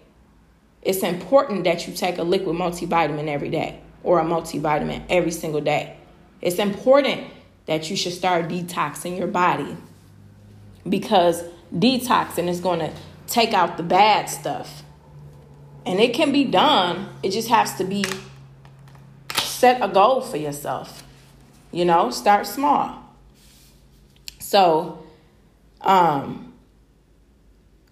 [0.89, 5.61] it's important that you take a liquid multivitamin every day or a multivitamin every single
[5.61, 5.95] day.
[6.41, 7.29] It's important
[7.67, 9.77] that you should start detoxing your body
[10.89, 12.91] because detoxing is going to
[13.27, 14.83] take out the bad stuff.
[15.85, 18.07] And it can be done, it just has to be
[19.37, 21.05] set a goal for yourself.
[21.71, 23.15] You know, start small.
[24.39, 25.05] So,
[25.83, 26.55] um,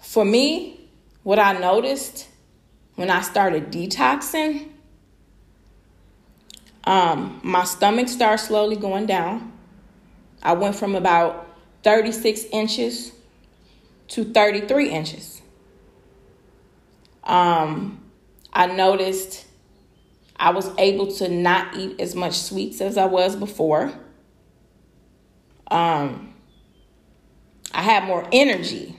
[0.00, 0.88] for me,
[1.24, 2.28] what I noticed
[2.96, 4.68] when I started detoxing,
[6.84, 9.52] um, my stomach started slowly going down.
[10.42, 11.46] I went from about
[11.82, 13.12] 36 inches
[14.08, 15.42] to 33 inches.
[17.24, 18.00] Um,
[18.52, 19.46] I noticed
[20.36, 23.92] I was able to not eat as much sweets as I was before.
[25.70, 26.34] Um,
[27.72, 28.95] I had more energy.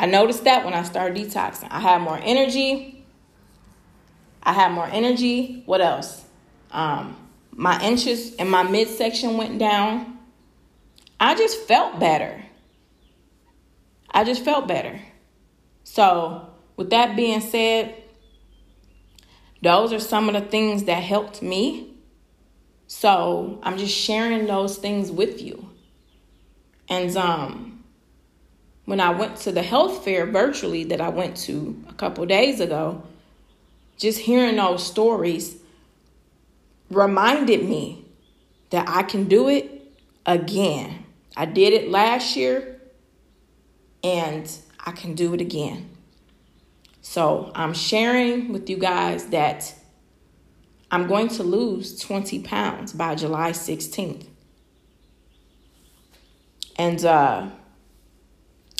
[0.00, 1.68] I noticed that when I started detoxing.
[1.70, 3.04] I had more energy.
[4.42, 5.62] I had more energy.
[5.66, 6.24] What else?
[6.70, 7.18] Um,
[7.52, 10.18] my inches in my midsection went down.
[11.20, 12.42] I just felt better.
[14.10, 14.98] I just felt better.
[15.84, 16.48] So,
[16.78, 18.02] with that being said,
[19.60, 21.92] those are some of the things that helped me.
[22.86, 25.68] So, I'm just sharing those things with you.
[26.88, 27.69] And um
[28.90, 32.58] when I went to the health fair virtually that I went to a couple days
[32.58, 33.04] ago,
[33.96, 35.56] just hearing those stories
[36.90, 38.04] reminded me
[38.70, 39.92] that I can do it
[40.26, 41.06] again.
[41.36, 42.80] I did it last year
[44.02, 44.50] and
[44.84, 45.88] I can do it again.
[47.00, 49.72] So I'm sharing with you guys that
[50.90, 54.26] I'm going to lose 20 pounds by July 16th.
[56.76, 57.50] And uh,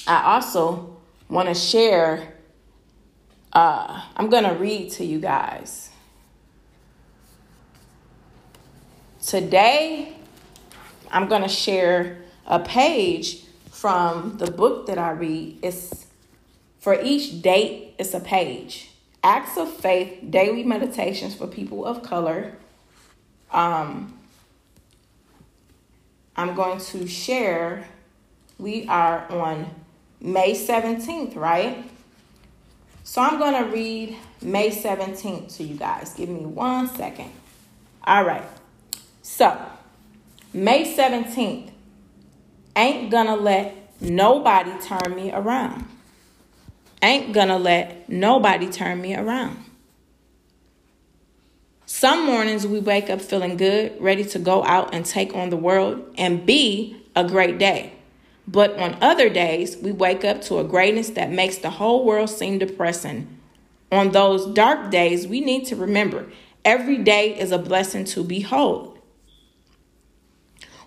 [0.07, 0.97] I also
[1.29, 2.35] want to share,
[3.53, 5.91] uh, I'm going to read to you guys.
[9.25, 10.17] Today,
[11.11, 15.59] I'm going to share a page from the book that I read.
[15.63, 16.07] It's
[16.81, 18.91] for each date, it's a page.
[19.23, 22.55] Acts of Faith Daily Meditations for People of Color.
[23.53, 24.19] Um,
[26.37, 27.87] I'm going to share,
[28.59, 29.80] we are on
[30.21, 31.91] May 17th, right?
[33.05, 36.15] So I'm going to read May 17th to you guys.
[36.15, 37.31] Give me one second.
[38.05, 38.45] All right.
[39.23, 39.57] So,
[40.53, 41.71] May 17th,
[42.75, 45.85] ain't gonna let nobody turn me around.
[47.03, 49.65] ain't gonna let nobody turn me around.
[51.87, 55.57] Some mornings we wake up feeling good, ready to go out and take on the
[55.57, 57.93] world and be a great day.
[58.47, 62.31] But on other days, we wake up to a greatness that makes the whole world
[62.31, 63.39] seem depressing.
[63.93, 66.27] On those dark days, we need to remember
[66.65, 68.99] every day is a blessing to behold.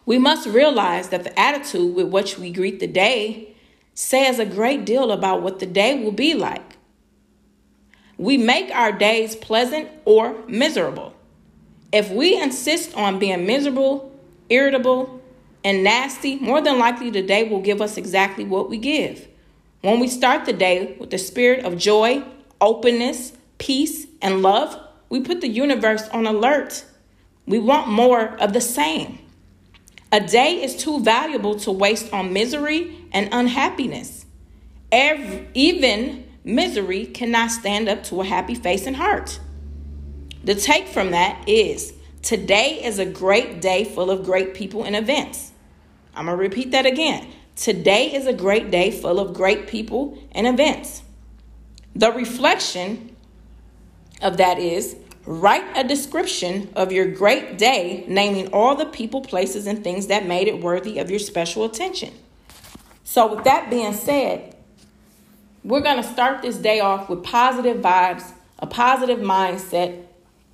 [0.05, 3.55] We must realize that the attitude with which we greet the day
[3.93, 6.77] says a great deal about what the day will be like.
[8.17, 11.13] We make our days pleasant or miserable.
[11.91, 14.11] If we insist on being miserable,
[14.49, 15.21] irritable,
[15.63, 19.27] and nasty, more than likely the day will give us exactly what we give.
[19.81, 22.23] When we start the day with the spirit of joy,
[22.59, 24.77] openness, peace, and love,
[25.09, 26.85] we put the universe on alert.
[27.45, 29.19] We want more of the same.
[30.11, 34.25] A day is too valuable to waste on misery and unhappiness.
[34.91, 39.39] Every, even misery cannot stand up to a happy face and heart.
[40.43, 44.95] The take from that is today is a great day full of great people and
[44.95, 45.52] events.
[46.15, 47.27] I'm going to repeat that again.
[47.55, 51.03] Today is a great day full of great people and events.
[51.95, 53.15] The reflection
[54.21, 54.95] of that is
[55.25, 60.25] write a description of your great day, naming all the people, places, and things that
[60.25, 62.13] made it worthy of your special attention.
[63.03, 64.55] So, with that being said,
[65.63, 70.03] we're going to start this day off with positive vibes, a positive mindset,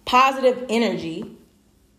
[0.05, 1.37] positive energy,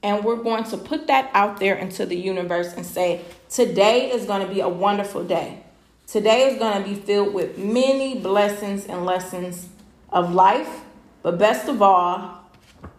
[0.02, 4.26] and we're going to put that out there into the universe and say, Today is
[4.26, 5.62] going to be a wonderful day.
[6.06, 9.68] Today is going to be filled with many blessings and lessons
[10.08, 10.80] of life.
[11.22, 12.50] But best of all,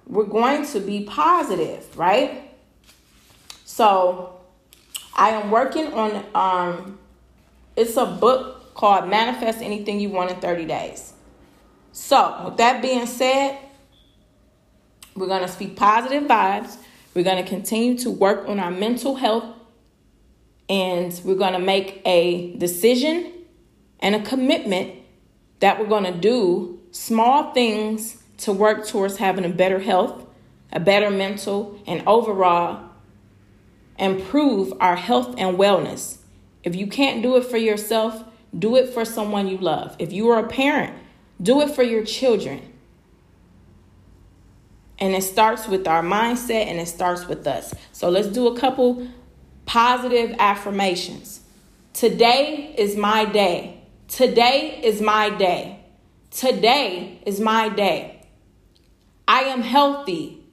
[0.05, 2.51] we're going to be positive, right?
[3.65, 4.39] So
[5.15, 6.99] I am working on um
[7.75, 11.13] it's a book called Manifest Anything You Want in 30 Days.
[11.93, 13.57] So, with that being said,
[15.15, 16.77] we're going to speak positive vibes.
[17.13, 19.45] We're going to continue to work on our mental health
[20.69, 23.33] and we're going to make a decision
[23.99, 24.95] and a commitment
[25.59, 30.25] that we're going to do small things to work towards having a better health,
[30.71, 32.89] a better mental, and overall
[33.99, 36.19] improve our health and wellness.
[36.63, 38.23] If you can't do it for yourself,
[38.57, 39.95] do it for someone you love.
[39.99, 40.93] If you are a parent,
[41.41, 42.70] do it for your children.
[45.01, 47.73] And it starts with our mindset and it starts with us.
[47.91, 49.07] So let's do a couple
[49.65, 51.41] positive affirmations.
[51.91, 53.81] Today is my day.
[54.07, 55.83] Today is my day.
[56.29, 58.21] Today is my day.
[59.27, 60.43] I am healthy.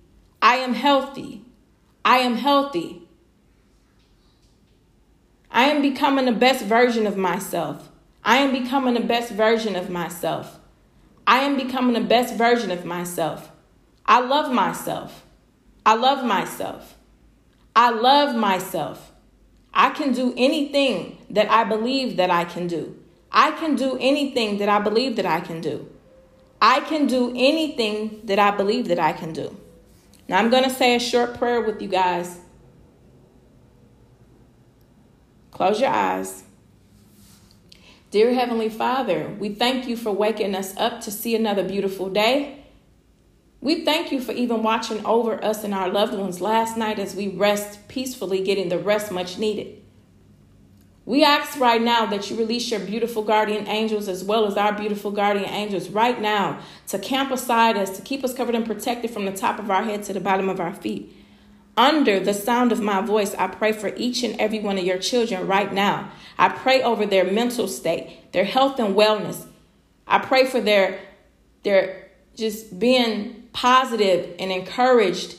[0.41, 1.43] I am healthy.
[2.05, 3.03] I am healthy.
[5.51, 7.91] I am becoming the best version of myself.
[8.25, 10.59] I am becoming the best version of myself.
[11.27, 13.51] I am becoming the best version of myself.
[14.09, 15.27] I love myself.
[15.85, 16.97] I love myself.
[17.77, 19.13] I love myself.
[19.73, 22.97] I can do anything that I believe that I can do.
[23.31, 25.93] I can do anything that I believe that I can do.
[26.61, 29.55] I can do anything that I believe that I can do.
[30.27, 32.39] Now, I'm going to say a short prayer with you guys.
[35.51, 36.45] Close your eyes.
[38.11, 42.65] Dear Heavenly Father, we thank you for waking us up to see another beautiful day.
[43.61, 47.15] We thank you for even watching over us and our loved ones last night as
[47.15, 49.83] we rest peacefully, getting the rest much needed.
[51.05, 54.75] We ask right now that you release your beautiful guardian angels as well as our
[54.75, 59.11] beautiful guardian angels right now to camp beside us, to keep us covered and protected
[59.11, 61.11] from the top of our head to the bottom of our feet.
[61.79, 64.99] Under the sound of my voice, I pray for each and every one of your
[64.99, 66.11] children right now.
[66.37, 69.47] I pray over their mental state, their health and wellness.
[70.07, 71.01] I pray for their
[71.63, 75.37] their just being positive and encouraged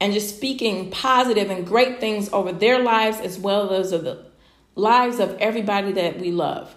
[0.00, 4.24] and just speaking positive and great things over their lives as well as of the
[4.74, 6.74] lives of everybody that we love.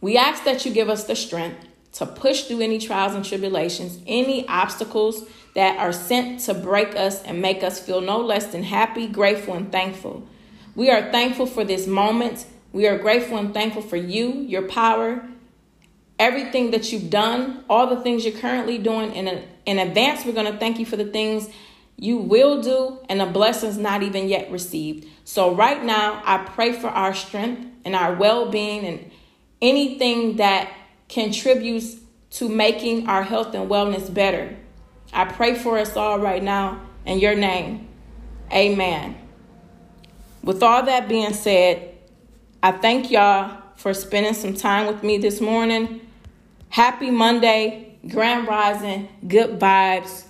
[0.00, 3.98] We ask that you give us the strength to push through any trials and tribulations,
[4.06, 8.62] any obstacles that are sent to break us and make us feel no less than
[8.62, 10.26] happy, grateful, and thankful.
[10.74, 12.46] We are thankful for this moment.
[12.72, 15.28] We are grateful and thankful for you, your power,
[16.18, 20.24] everything that you've done, all the things you're currently doing in, in advance.
[20.24, 21.48] We're going to thank you for the things
[21.96, 25.06] you will do and the blessings not even yet received.
[25.24, 29.10] So, right now, I pray for our strength and our well being and
[29.60, 30.72] anything that
[31.08, 31.96] contributes
[32.30, 34.56] to making our health and wellness better.
[35.12, 37.88] I pray for us all right now in your name.
[38.50, 39.16] Amen.
[40.42, 41.96] With all that being said,
[42.62, 46.00] I thank y'all for spending some time with me this morning.
[46.68, 50.24] Happy Monday, Grand Rising, good vibes.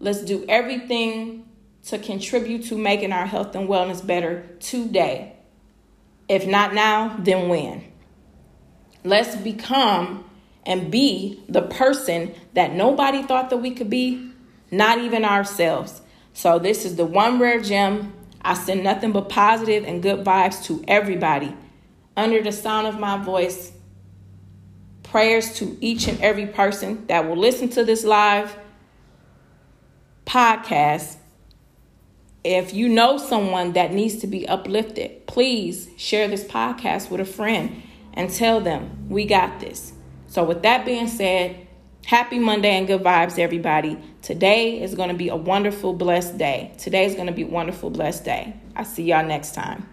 [0.00, 1.48] Let's do everything
[1.84, 5.34] to contribute to making our health and wellness better today.
[6.28, 7.84] If not now, then when?
[9.04, 10.28] Let's become
[10.66, 14.32] and be the person that nobody thought that we could be,
[14.72, 16.02] not even ourselves.
[16.32, 18.12] So, this is the one rare gem.
[18.42, 21.54] I send nothing but positive and good vibes to everybody
[22.16, 23.72] under the sound of my voice.
[25.02, 28.56] Prayers to each and every person that will listen to this live
[30.24, 31.16] podcast.
[32.44, 37.24] If you know someone that needs to be uplifted, please share this podcast with a
[37.24, 37.82] friend
[38.14, 39.92] and tell them we got this.
[40.28, 41.66] So, with that being said,
[42.06, 43.98] happy Monday and good vibes, everybody.
[44.22, 46.72] Today is going to be a wonderful, blessed day.
[46.78, 48.54] Today is going to be a wonderful, blessed day.
[48.76, 49.89] I see y'all next time.